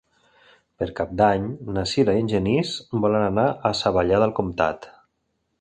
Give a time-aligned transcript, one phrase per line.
[0.83, 1.45] Per Cap d'Any
[1.75, 2.73] na Sira i en Genís
[3.05, 4.93] volen anar a Savallà del Comtat.